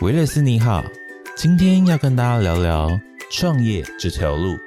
[0.00, 0.82] 维勒斯你好，
[1.36, 2.98] 今天要跟大家聊聊
[3.30, 4.58] 创业这条路。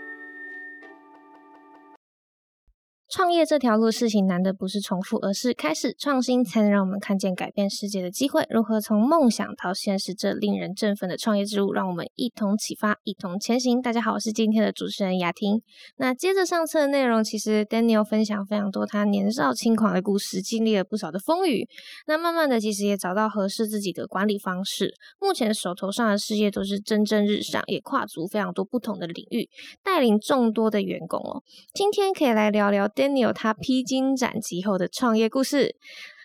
[3.16, 8.44] 创业这条路，事情难的不是重复，而是开始创新，才能让我们看见改变世界的机会。
[8.50, 13.80] 如何从梦想到现实，这令人振奋的创业之路，让我们一同启发，一同前行。
[13.80, 15.62] 大家好，我是今天的主持人雅婷。
[15.98, 21.68] 那接着上次的内容，其实 Daniel 分享非常多他年少轻狂的故事，经历了不少的风雨。
[22.08, 24.92] 那慢慢的，其实也找到合适自己的管理方式。
[25.22, 29.48] 目前手头上的事业都是蒸蒸日上，也跨足非常多不同的领域，
[29.84, 31.44] 带领众多的员工哦。
[31.76, 32.90] 今天可以来聊聊。
[33.04, 35.76] Daniel 他披荆斩棘后的创业故事。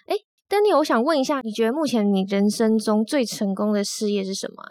[0.06, 0.14] 哎
[0.48, 4.62] ，Daniel，我想问一下，你觉得目前你人生中最成功的事业是什么？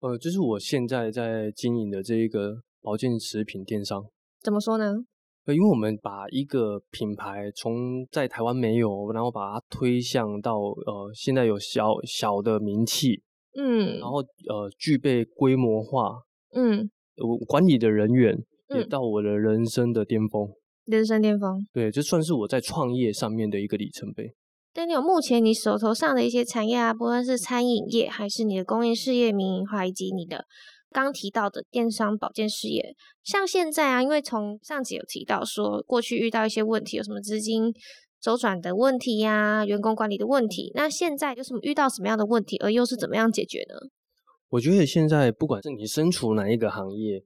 [0.00, 4.02] 呃，就是我现在在经营的这一个保健食品电商。
[4.40, 4.94] 怎么说呢？
[5.44, 13.20] 呃，因为我们把一个品牌从在台湾没有，然后把它推向到呃现在有小小的名气，
[13.58, 16.22] 嗯，然后呃具备规模化，
[16.54, 16.90] 嗯，
[17.22, 18.42] 我管理的人员
[18.74, 20.48] 也到我的人生的巅峰。
[20.84, 24.34] 人生巅峰，对，这算是我在创业上面的一个里程碑。
[24.74, 30.46] Daniel，目前你手头上的一些产业啊，不论是餐饮业，还是你的公益事业、民营化，以及你的
[30.90, 37.72] 刚提到的电商保健事业，像现在啊，因为从上集有提到说，过去遇到一些问题，有什么资金
[38.20, 43.76] 周转的问题呀，员工管理的问题，那现在有什么遇到什么样的问题，而又是怎么样解决呢？
[44.48, 47.22] 我觉得现在不管是你身处哪一个行业。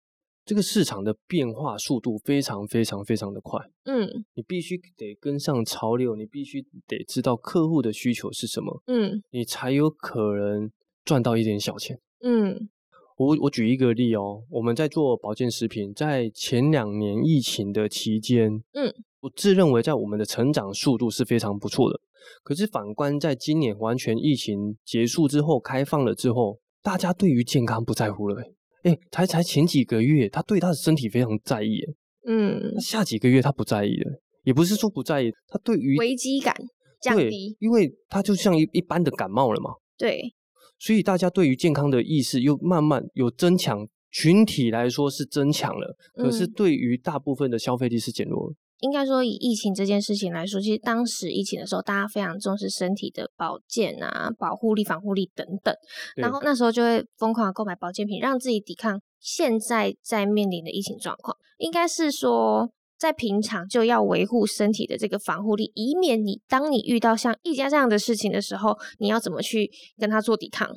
[0.47, 10.71] 这个市场的变化速度非常非常非常的快，嗯，你必须得跟上潮流，你必须得知道客户的需求是什么，嗯，你才有可能
[11.05, 12.69] 赚到一点小钱，嗯，
[13.17, 22.01] 我我举一个例哦，我们在做保健食品，在前两年疫情的期间，嗯，我自认为在我们的成长速度是非常不错的，
[22.45, 28.37] 可是反观在今年完全疫情结束之后，开放了之后，大家对于健康不在乎了。
[28.83, 31.81] 哎，才才前几个月，他对他的身体非常在意，
[32.27, 36.55] 嗯，下几个月他不在意了，也不是说不在意，他对于危机感
[37.01, 40.35] 降低，因为他就像一一般的感冒了嘛，对，
[40.79, 48.55] 所以大家对于健康的意识又慢慢有增强，群体来说是增强了，可是对于大部分的消费力是减弱了。
[48.81, 55.75] 应该说，以疫情这件事情来说，其实当时疫情的时候，大家非常重视身体的保健啊、保护力、防护力等等，
[56.17, 61.37] 然后那时候就会疯狂的购买保健品，让自己抵抗现在在面临的疫情状况。
[61.59, 70.69] 应该是说，在平常就要维护身体的这个防护力，以免你当你遇到像一家这样的事情的时候，你要怎么去跟他做抵抗？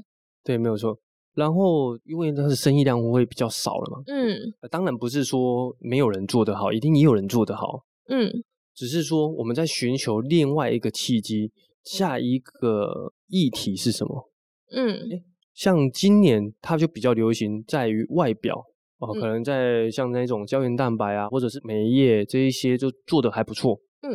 [0.44, 0.98] 对，没有错。
[1.36, 4.36] 然后，因为它的生意量会比较少了嘛，嗯，
[4.70, 7.84] 当然不是说没有人做得好，一定也有人做得好。
[8.10, 8.32] 嗯，
[8.76, 11.52] 只是说我们在寻求另外一个契机，
[11.84, 14.30] 下一个议题是什么？
[14.72, 18.64] 嗯，像今年它就比较流行在于外表
[19.00, 23.80] 哦，可能在像那种胶原蛋白啊，或者是美业这一些就做的还不错。
[24.02, 24.12] 嗯，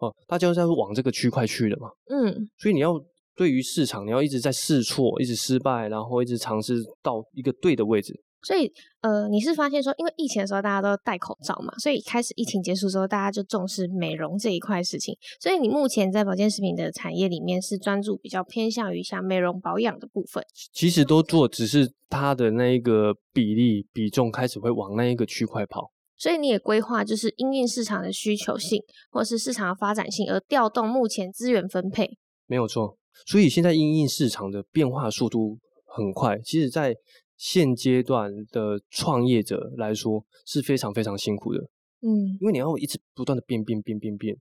[0.00, 1.90] 哦，大家在往这个区块去的嘛。
[2.08, 2.98] 嗯，所以你要
[3.36, 8.20] 对于市场，你要一直在试错，一直失败，然后一直尝试到一个对的位置。
[8.42, 15.14] 所以，呃，你是发现说，因为疫情的时候大家都戴口罩嘛，所以开始疫情结束之后，大家就重视美容这一块事情。
[15.38, 20.42] 所以你目前在保健食品的产业里面是专注比较偏向于像美容保养的部分。
[20.72, 25.90] 其实都做，只是它的那一个比例比重开始会往那一个区块跑。
[26.16, 32.16] 所以你也规划就是因应市场的需求性，或是市场的发展性而调动目前资源分配。
[32.46, 32.96] 没有错。
[33.26, 36.94] 所以现在因应市场的变化速度很快，其实在。
[37.40, 41.60] 现阶段的创业者来说是非常非常辛苦的，
[42.02, 44.36] 嗯，因为你要一直不断的变变变变变，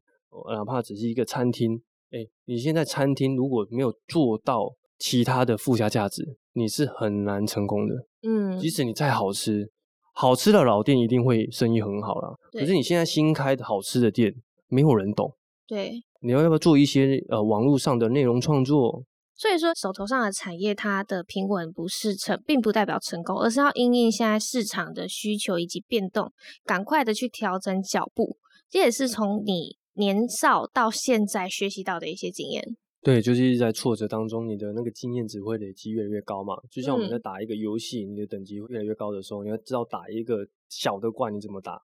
[0.53, 9.71] 哪怕只是一个餐厅，哎，你现在餐厅如果没有做到其他的附加价值，你是很难成功的，嗯，即使你再好吃，
[10.13, 14.35] 好吃的老店一定会生意很好啦，可是你现在新开的好吃的店，
[14.67, 15.33] 没有人懂，
[15.65, 19.05] 对，你要要不要做一些呃网络上的内容创作？
[19.39, 26.33] 所以说，手头上的产业它的平稳不是成，并不代表成功，而是要因应现在市场的需求以及变动，
[26.65, 28.35] 赶快的去调整脚步。
[28.69, 32.75] 这也是从你年少到现在学习到的一些经验。
[33.01, 36.55] 对，就是一直在挫折当中，你的那个经验值会累积越来越高嘛。
[36.69, 41.81] 就像我们在打一个游戏，你的等级越来越高的时候，你要知道打一个小的怪你怎么打，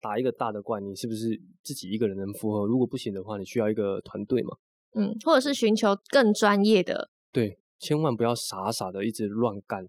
[0.00, 2.64] 打一个大的怪你是不是自己一个人能负荷？
[2.64, 4.56] 如果不行的话，你需要一个团队嘛。
[4.94, 9.84] 嗯，或者是寻求更专业的，对，千万不要傻傻的一直乱干，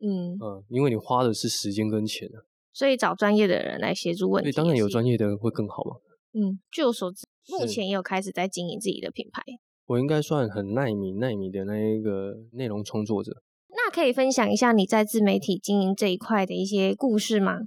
[0.00, 5.96] 嗯嗯，因为你花的是时间跟钱啊，所以找专业的人来协助问题，当然有专业的人会更好嘛。
[6.34, 9.42] 嗯，据我所知，目前也有开始在经营自己的品牌。
[9.86, 13.42] 我应该算很耐米耐米的那一个内容创作者。
[13.70, 17.60] 那那可以分享一下你在自媒体经营这一块的一些故事吗？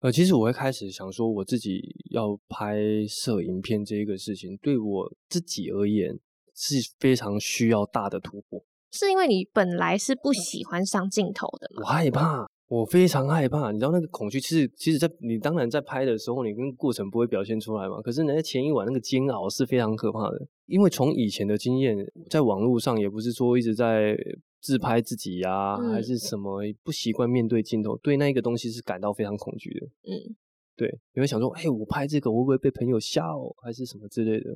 [0.00, 2.76] 呃，其实我会开始想说，我自己要拍
[3.08, 6.18] 摄影片这一个事情，对我自己而言
[6.58, 8.62] 是非常需要大的突破。
[8.90, 11.82] 是因为你本来是不喜欢上镜头的吗？
[11.82, 13.70] 我害怕，我非常害怕。
[13.70, 18.00] 你知道那个恐惧，其实其实，在你当然在拍的时候，你跟过程不会表现出来嘛。
[18.02, 20.46] 可是，你在前一晚那个煎熬是非常可怕的。
[20.66, 21.96] 因为从以前的经验，
[22.28, 24.16] 在网络上也不是说一直在。
[24.60, 29.86] 自拍自己呀，还是什么不习惯面对镜头，对那个东西是感到非常恐惧的。
[30.02, 30.34] 嗯，
[30.76, 34.50] 对，你会想说，哎，我拍这个会不会被朋友笑，还是什么之类的？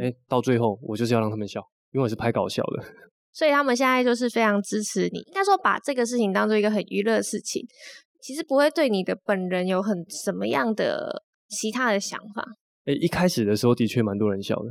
[0.00, 1.60] 哎，到最后我就是要让他们笑，
[1.92, 2.84] 因为我是拍搞笑的。
[3.32, 7.66] 所以他们现在就是非常支持你，应该说把这个事情当做一个很娱乐的事情，
[8.20, 12.44] 其实不会对你的本人有很什么样的其他的想法。
[12.84, 14.68] 哎，一开始的时候的确蛮多人笑的。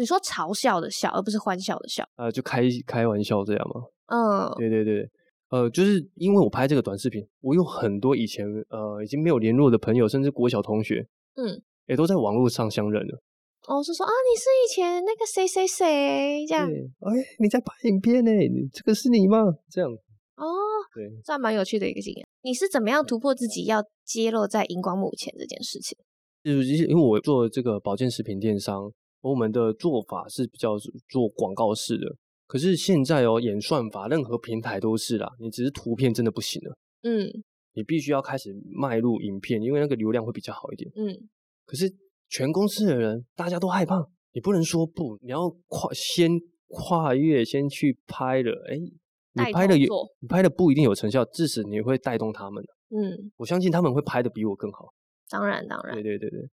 [0.00, 2.02] 你说嘲笑的笑，而不是欢笑的笑。
[2.16, 3.82] 呃，就开开玩笑这样吗？
[4.06, 5.08] 嗯，对对对，
[5.50, 11.06] 呃，就是因为我拍这个短视频，我有很多以前呃已经没有联络的朋友，甚至国小同学，
[11.36, 13.22] 嗯，也都在网络上相认了。
[13.66, 16.68] 哦，是说啊，你是以前那个谁谁谁这样？
[16.68, 18.30] 哎，你在拍影片呢？
[18.72, 19.38] 这个是你吗？
[19.70, 19.90] 这样？
[19.90, 20.46] 哦，
[20.94, 22.26] 对，算蛮有趣的一个经验。
[22.42, 25.96] 你是怎么样突破自己要揭露在荧光幕前这件事情？
[26.42, 30.76] 就是因为我做这个保健食品电商，我们的做法是比较
[31.08, 32.16] 做广告式的。
[32.48, 36.76] 可是现在哦，演算法任何平台都是啦，你只是图片真的不行了。
[37.04, 37.30] 嗯，
[37.74, 40.90] 你必须要开始迈入影片，因为那个流量会比较好一点。
[40.96, 41.16] 嗯，
[41.64, 41.88] 可是
[42.32, 46.30] 全公司的人大家都害怕，你不能说不，你要跨先
[46.66, 48.50] 跨越，先去拍了。
[48.70, 49.86] 哎，你拍的有，
[50.20, 52.64] 你拍的不一定有成效，至少你会带动他们。
[52.88, 54.86] 嗯，我相信他们会拍的比我更好。
[55.28, 55.92] 当然，当然。
[55.92, 56.48] 对对对对。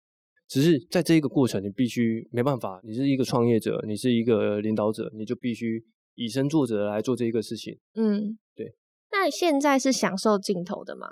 [0.50, 5.82] 只是在这一个过程，你必须没办法，你是一个创业者，你是一个领导者，你就必须
[6.16, 7.78] 以身作则来做这一个事情。
[7.94, 8.76] 嗯，对。
[9.12, 11.08] 那现在是享受镜头的吗？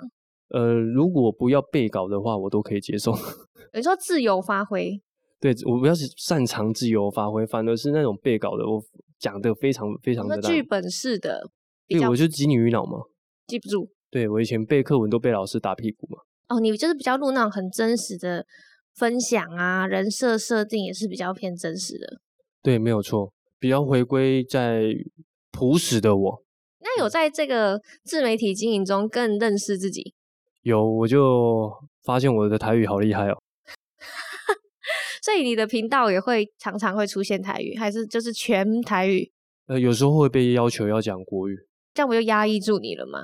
[0.50, 3.12] 呃，如果不要背稿的话，我都可以接受。
[3.74, 5.00] 你说自由发挥？
[5.40, 8.82] 对，我不要是擅长自由发挥，反而是那种背稿的，我
[9.18, 11.40] 讲的非常非常的剧本式的。
[11.86, 12.98] 对，我就记你于脑嘛，
[13.46, 13.90] 记不住。
[14.10, 16.18] 对我以前背课文都被老师打屁股嘛。
[16.48, 18.44] 哦，你就是比较录那种很真实的。
[18.94, 22.20] 分享啊，人设设定也是比较偏真实的。
[22.64, 24.92] 对，没有错，比较回归在
[25.52, 26.42] 朴实的我。
[26.80, 30.14] 那有在这个自媒体经营中更认识自己？
[30.62, 31.70] 有，我就
[32.04, 33.38] 发现我的台语好厉害哦。
[35.22, 39.30] 所以你的频道也会常常会出现台语，还是就是全台语？
[39.66, 41.56] 呃，有时候会被要求要讲国语，
[41.94, 43.20] 这样不就压抑住你了吗？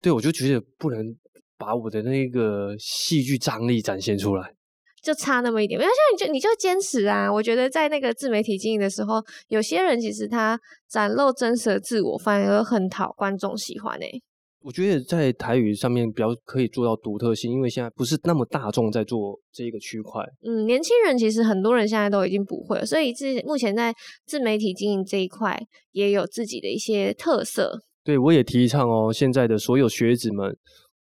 [0.00, 1.16] 对，我就觉得不能
[1.58, 4.54] 把我的那个戏剧张力展现出来。
[5.02, 7.32] 就差那么一点，没有像你就你就坚持啊！
[7.32, 10.58] 我觉得在那个自媒体经营的时候，有些人其实他
[10.88, 14.20] 展露真实的自我，反而很讨观众喜欢诶。
[14.60, 20.24] 我觉得在台语上面比较可以做到独特性，因为现在不是那么大众在做这一个区块。
[20.42, 23.94] 嗯，年轻人其实很多人现在都已经不会了，所以自目前在
[24.26, 25.60] 自媒体经营这一块
[25.92, 27.82] 也有自己的一些特色。
[28.02, 30.56] 对，我也提倡哦，现在的所有学子们，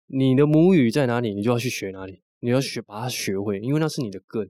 [0.07, 2.21] 你的母语在哪里，你就要去学哪里。
[2.41, 4.49] 你要学把它学会，因为那是你的根。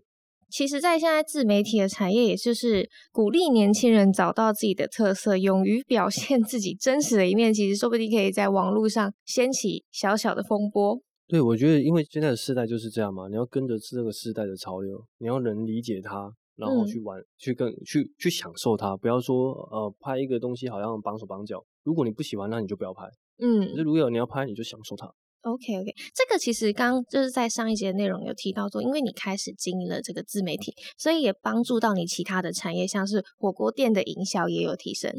[0.50, 7.54] 其实，在现在自媒体的产业，也就是鼓励年轻人找到自己的特色，勇于表现自己真实的一面。
[7.54, 11.00] 其实，说不定可以在网络上掀起小小的风波。
[11.28, 18.98] 对，我觉得，因为现在的时代就是这样嘛，你要跟着这个时代的潮流，你要能理解它，然后去玩，去跟去去享受它。
[18.98, 21.64] 不要说呃，拍一个东西好像绑手绑脚。
[21.84, 23.04] 如果你不喜欢，那你就不要拍。
[23.42, 25.14] 嗯，可是如果你要拍，你就享受它。
[25.42, 35.12] OK OK，这个其实刚就是在上一节内容有提到说，因为你开始经营了这个自媒体，所以也帮助到你其他的产业，像是火锅店的营销也有提升。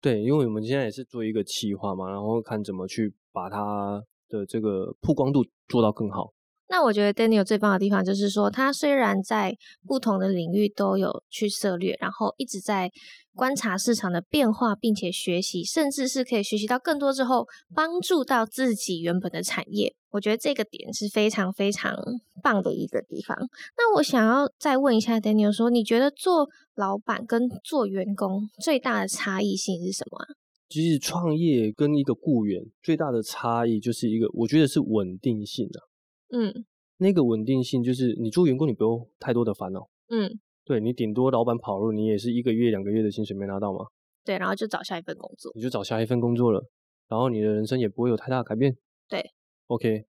[0.00, 6.32] 对，因为我们现在也是做一个企划嘛，然后看怎么去把它的这个曝光度做到更好。
[6.70, 12.88] 那我觉得 Daniel 最棒的地方就是说，他虽然在不同的领域都有去涉猎，然后一直在
[13.34, 19.92] 观察市场的变化，并且学习，甚至是可以学习到更多之后，帮助到自己原本的产业。
[20.10, 21.92] 我觉得这个点是非常非常
[22.40, 23.36] 棒的一个地方。
[23.76, 30.26] 那我想要再问一下 Daniel，说你觉得做老板跟做员工最大的差异性是什么啊？
[30.68, 35.89] 其实创业跟一个雇员最大的差异就是一个，我觉得是稳定性啊。
[36.32, 36.64] 嗯，
[36.98, 39.88] 那个稳定性就是你做员工，你不用太多的烦恼。
[40.08, 43.86] 嗯，对你顶多老板跑路，你也是一个月两个月的薪水没拿到嘛？
[44.24, 46.64] 对，然后就找下一份工作，你就找下一份工作了，
[47.08, 48.76] 然后你的人生也不会有太大的改变。
[49.08, 49.24] 对
[49.66, 50.04] ，OK。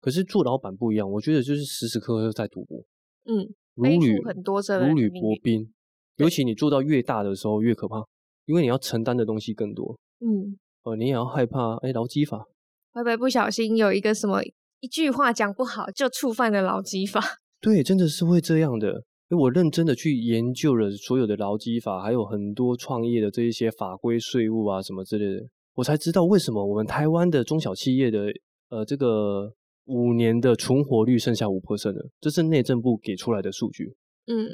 [0.00, 2.78] 可是做老板不一样，我觉得就是时时刻刻在赌博。
[3.24, 5.72] 嗯，如履很多如履薄冰，
[6.16, 8.04] 尤其你做到越大的时候越可怕，
[8.44, 9.98] 因为你要承担的东西更多。
[10.20, 10.56] 嗯。
[10.82, 12.46] 哦，你也要害怕哎，劳基法
[12.92, 14.40] 会不会不小心有一个什么
[14.80, 17.20] 一句话讲不好就触犯了劳基法？
[17.60, 19.04] 对，真的是会这样的。
[19.28, 28.26] 因为我认真的去研究了所有的劳基法，还有很多创业的这一些法规、税务啊什么之类的，我才知道为什么我们台湾的中小企业的
[28.68, 29.52] 呃这个
[29.86, 33.96] 五年的存活率剩下五 percent 了，这是内政部给出来的数据。
[34.26, 34.46] 嗯，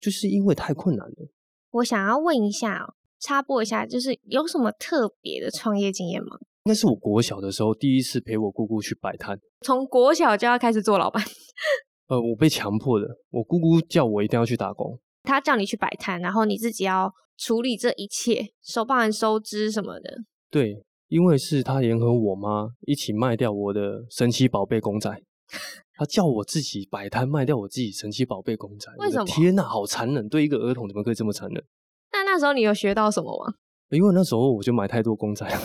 [0.00, 1.28] 就是因为太困难了。
[1.72, 6.38] 我想要问一下，插播一下，就是有什么特别的创业经验吗？
[6.66, 11.22] 应该是我国小的时候第一次陪我姑姑去摆摊，从国小就要开始做老板。
[12.10, 13.06] 呃，我被强迫的。
[13.30, 20.24] 我姑姑叫我一定要去打工，她叫你去摆摊，然后你自己要处理这一切，收包含收支什么的。
[20.50, 25.08] 对，因为是她联合我妈一起卖掉我的神奇宝贝公仔，
[25.94, 28.90] 她叫我自己摆摊卖掉我自己神奇宝贝公仔。
[28.98, 29.24] 为什么？
[29.24, 30.28] 天哪，好残忍！
[30.28, 31.64] 对一个儿童怎么可以这么残忍？
[32.10, 33.54] 那那时候你有学到什么吗？
[33.90, 35.60] 因为那时候我就买太多公仔了。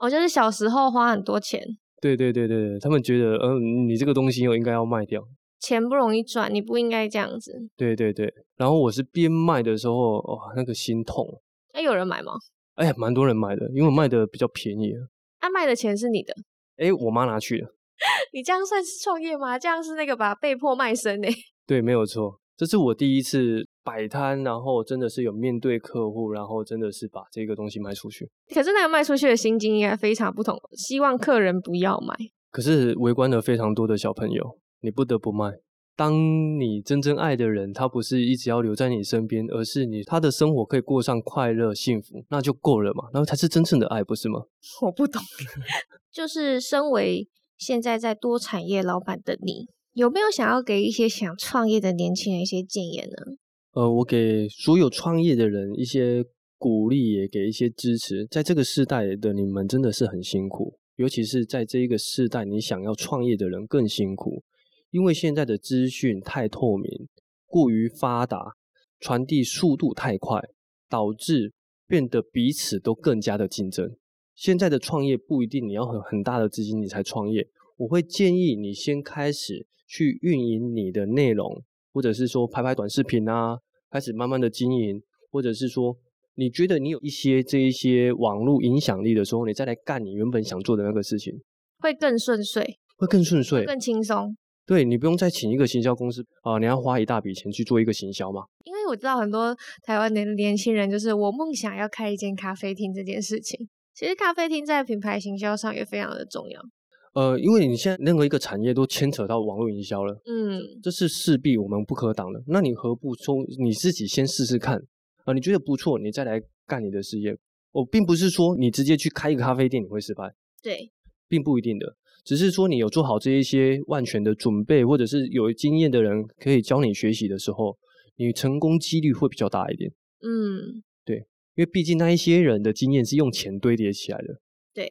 [0.00, 1.62] 我就是小时候花很多钱。
[2.00, 5.22] 对对对对对，他们觉得，嗯，你这个东西又应该要卖掉。
[5.60, 7.52] 钱不容易赚，你不应该这样子。
[7.76, 11.26] 对对对，然后我是边卖的时候，哇，那个心痛。
[11.74, 12.32] 哎，有人买吗？
[12.76, 14.94] 哎，蛮多人买的，因为我卖的比较便宜。
[15.40, 16.34] 啊，卖的钱是你的？
[16.78, 17.74] 哎，我妈拿去了。
[18.32, 19.58] 你这样算是创业吗？
[19.58, 21.28] 这样是那个吧被迫卖身呢？
[21.66, 28.30] 对，没有错，这是我第一次摆摊，然后真的是有面对客户，然后真的是把这个东西卖出去。
[28.54, 32.14] 可是那个卖出去的心境应该非常不同，希望客人不要买。
[32.50, 34.58] 可是围观了非常多的小朋友。
[34.82, 35.52] 你不得不卖。
[35.94, 36.14] 当
[36.58, 43.04] 你真正爱的人，他不是一直要留在你身边，而是你他的生活可以过上快乐幸福，那就够了嘛？
[43.12, 44.40] 然后才是真正的爱，不是吗？
[44.80, 45.20] 我不懂。
[46.10, 53.36] 就是身为现在在多产业老板的你，有没有想要给一些想创业的年轻人一些建言呢？
[53.72, 56.24] 呃，我给所有创业的人一些
[56.58, 58.26] 鼓励，也给一些支持。
[58.26, 64.42] 在这个时代的你们真的是很辛苦，尤其是在这一个时代，你想要创业的人更辛苦。
[64.90, 67.08] 因为现在的资讯太透明、
[67.46, 68.54] 过于发达，
[68.98, 70.40] 传递速度太快，
[70.88, 71.52] 导致
[71.86, 73.96] 变得彼此都更加的竞争。
[74.34, 77.46] 现在的创业不一定你要很很大的资金你才创业，
[77.76, 81.62] 我会建议你先开始去运营你的内容，
[81.92, 83.58] 或者是说拍拍短视频啊，
[83.90, 85.96] 开始慢慢的经营，或者是说
[86.34, 91.34] 你觉得你有一些这一些网络影响力的时候，你再来干你原本想做的那个事情，
[91.78, 94.36] 会更顺遂，会更顺遂，更轻松。
[94.66, 98.42] 对你不用再请一个行销公司啊，你要花一大笔钱去做一个行销嘛？
[98.64, 103.68] 因为我知道很多台湾的年轻人，就是我梦想要开一间咖啡厅这件事情。
[103.92, 106.62] 其实咖啡厅在品牌行销上也非常的重要。
[107.12, 112.42] 呃，因为你现在任何一个产业都牵扯到网络营销了，嗯，这是势必我们不可挡的。
[112.46, 114.80] 那你何不从你自己先试试看
[115.24, 115.32] 啊？
[115.32, 117.36] 你觉得不错，你再来干你的事业。
[117.72, 120.90] 我并不是说你直接去开一个咖啡店你会失败，对，
[121.28, 121.96] 并不一定的。
[122.24, 127.78] 只是说你有做好这一些万全的准备，或者是有经验的人可以教你学习的时候，
[128.16, 129.90] 你成功几率会比较大一点。
[130.22, 131.16] 嗯，对，
[131.54, 134.40] 因为毕竟那一些人的经验是用钱堆叠起来的。
[134.74, 134.88] 对，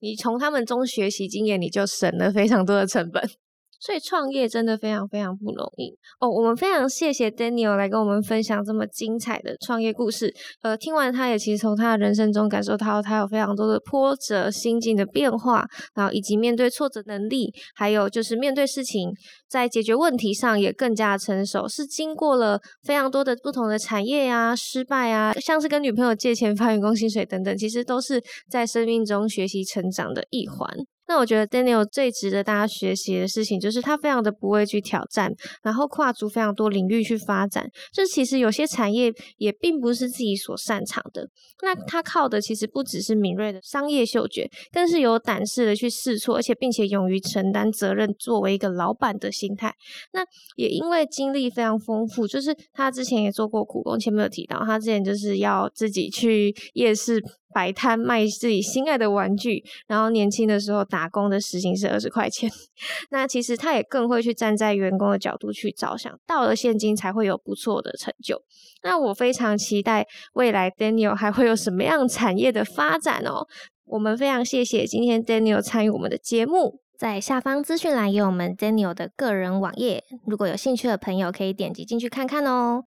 [0.00, 3.22] 你从他们中学习经验，你就省了非常多的成本。
[3.80, 6.28] 所以创业真的非常非常不容易哦。
[6.28, 10.32] 我们非常谢谢 Daniel 来跟我们分享这么精彩的创业故事。
[10.62, 19.10] 呃，听完他也其实从他的人生中感受到他有非常多的波折、心境的变化，然后以及面对挫折能力，还有就是面对事情
[19.48, 21.66] 在解决问题上也更加成熟。
[21.66, 30.68] 是经过了非常多的不同的产业呀、失败啊，像是跟女朋友借钱发员工薪水等等，其实都是在生命中学习成长的一环。
[31.10, 37.68] 那我觉得 Daniel 最值得大家学习的事情，就是他非常的不畏惧挑战，然后跨足非常多领域去发展。
[37.92, 41.28] 这其实有些产业也并不是自己所擅长的。
[41.62, 49.74] 那他靠的其实不只是敏锐的商业嗅觉，更是有胆识的去试错，而且并且勇于承担责任，作为一个老板的心态。
[50.12, 50.24] 那
[50.54, 57.20] 也因为经历非常丰富，就是他之前也做过苦工，前面有提到，他之前就是要自己去夜市。
[57.52, 62.50] 摆摊卖自己心爱的玩具，然后年轻的时候打工的时薪是二十块钱。
[63.10, 68.42] 那其实他也更会去站在员工的角度去着想，到了现金才会有不错的成就。
[68.82, 73.46] 那我非常期待未来 Daniel 还会有什么样产业的发展哦。
[73.84, 82.84] 我们非常谢谢今天 Daniel 参与我们的节目，在下方资讯栏有我们 Daniel 的个人网页，如果有兴趣的朋友可以点击进去看看哦。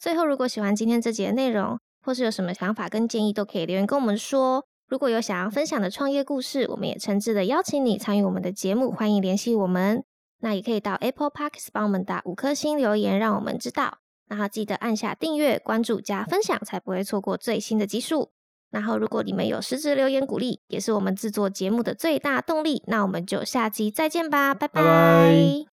[0.00, 4.64] 最后，如果喜欢今天这节的内容，或是有什么想法跟建议，都可以留言跟我们说。
[4.88, 10.02] 如果有想要分享的创业故事，我们也诚挚的邀请你参与我们的节目，欢迎联系我们。
[10.40, 13.98] 那也可以到 Apple Parks 帮我们打五颗星留言，让我们知道。
[14.26, 18.30] 然后记得按下订阅、关注加分享，才不会错过最新的集数。
[18.70, 22.82] 然后，如果你们有实质留言鼓励，也是我们制作节目的最大动力。
[22.86, 25.77] 那我们就下期再见吧，拜拜。